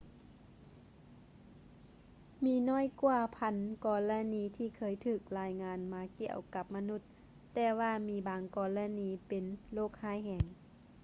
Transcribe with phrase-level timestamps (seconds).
[2.45, 3.55] ມີຫນ້ອຍກວ່າພັນ
[3.85, 7.01] ກໍລະນີທີ່ເຄີຍຖືກລາຍງານມາກ່ຽວກັບມະນຸດ
[7.53, 9.43] ແຕ່ວ່າມີບາງກໍລະນີກໍເປັນ
[9.73, 10.45] ໂຣກຮ້າຍແຮງ